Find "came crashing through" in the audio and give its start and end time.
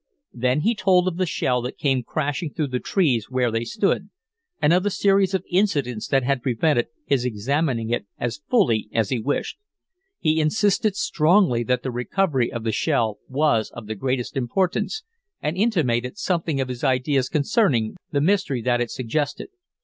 1.77-2.69